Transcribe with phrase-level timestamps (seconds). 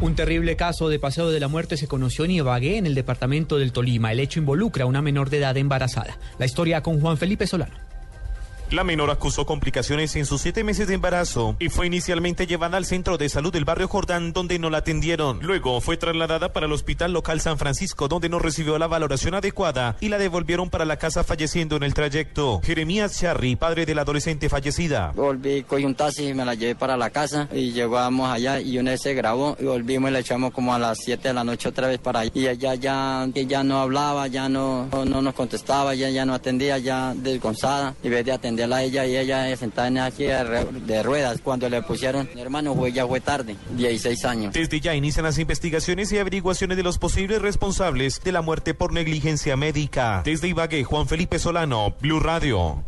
[0.00, 3.58] Un terrible caso de paseo de la muerte se conoció en Ibagué, en el departamento
[3.58, 4.12] del Tolima.
[4.12, 6.16] El hecho involucra a una menor de edad embarazada.
[6.38, 7.89] La historia con Juan Felipe Solano.
[8.70, 12.84] La menor acusó complicaciones en sus siete meses de embarazo y fue inicialmente llevada al
[12.84, 15.40] centro de salud del barrio Jordán, donde no la atendieron.
[15.42, 19.96] Luego fue trasladada para el hospital local San Francisco, donde no recibió la valoración adecuada
[19.98, 22.60] y la devolvieron para la casa falleciendo en el trayecto.
[22.62, 25.10] Jeremías Charry, padre de la adolescente fallecida.
[25.16, 28.78] Volví, cogí un taxi y me la llevé para la casa y llegamos allá y
[28.78, 31.42] una vez se grabó y volvimos y la echamos como a las 7 de la
[31.42, 32.30] noche otra vez para allá.
[32.34, 36.78] Y ella ya, ya no hablaba, ya no, no nos contestaba, ya, ya no atendía,
[36.78, 41.40] ya desgonzada y vez de atender a ella y ella sentada en aquí de ruedas.
[41.42, 44.52] Cuando le pusieron, mi hermano fue, ya fue tarde, 16 años.
[44.52, 48.92] Desde ya inician las investigaciones y averiguaciones de los posibles responsables de la muerte por
[48.92, 50.22] negligencia médica.
[50.24, 52.82] Desde Ibagué, Juan Felipe Solano, Blue Radio.